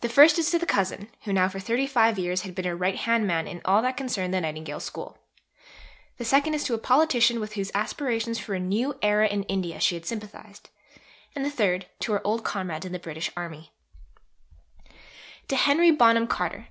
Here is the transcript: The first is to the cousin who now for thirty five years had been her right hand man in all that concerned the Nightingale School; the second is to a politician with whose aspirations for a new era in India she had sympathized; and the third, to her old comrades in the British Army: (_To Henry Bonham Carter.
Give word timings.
The 0.00 0.08
first 0.08 0.38
is 0.38 0.50
to 0.52 0.58
the 0.58 0.64
cousin 0.64 1.08
who 1.24 1.34
now 1.34 1.46
for 1.46 1.58
thirty 1.60 1.86
five 1.86 2.18
years 2.18 2.40
had 2.40 2.54
been 2.54 2.64
her 2.64 2.74
right 2.74 2.96
hand 2.96 3.26
man 3.26 3.46
in 3.46 3.60
all 3.66 3.82
that 3.82 3.94
concerned 3.94 4.32
the 4.32 4.40
Nightingale 4.40 4.80
School; 4.80 5.18
the 6.16 6.24
second 6.24 6.54
is 6.54 6.64
to 6.64 6.72
a 6.72 6.78
politician 6.78 7.40
with 7.40 7.52
whose 7.56 7.70
aspirations 7.74 8.38
for 8.38 8.54
a 8.54 8.58
new 8.58 8.98
era 9.02 9.26
in 9.28 9.42
India 9.52 9.78
she 9.78 9.96
had 9.96 10.06
sympathized; 10.06 10.70
and 11.36 11.44
the 11.44 11.50
third, 11.50 11.84
to 11.98 12.12
her 12.12 12.26
old 12.26 12.42
comrades 12.42 12.86
in 12.86 12.92
the 12.92 12.98
British 12.98 13.30
Army: 13.36 13.70
(_To 15.48 15.56
Henry 15.58 15.90
Bonham 15.90 16.26
Carter. 16.26 16.58